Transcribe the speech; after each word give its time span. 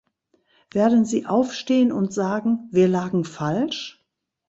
Werden 0.71 1.05
sie 1.05 1.27
aufstehen 1.27 1.91
und 1.91 2.11
sagen 2.11 2.67
"Wir 2.71 2.87
lagen 2.87 3.23
falsch"? 3.23 4.03